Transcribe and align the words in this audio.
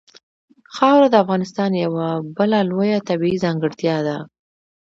خاوره 0.75 1.07
د 1.11 1.15
افغانستان 1.23 1.71
یوه 1.85 2.07
بله 2.37 2.57
لویه 2.69 2.99
طبیعي 3.09 3.37
ځانګړتیا 3.43 3.97
ده. 4.07 4.17